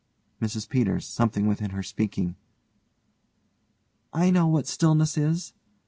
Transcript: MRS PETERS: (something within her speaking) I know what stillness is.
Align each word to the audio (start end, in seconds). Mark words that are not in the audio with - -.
MRS 0.41 0.67
PETERS: 0.67 1.05
(something 1.05 1.45
within 1.45 1.69
her 1.69 1.83
speaking) 1.83 2.35
I 4.11 4.31
know 4.31 4.47
what 4.47 4.65
stillness 4.65 5.15
is. 5.15 5.53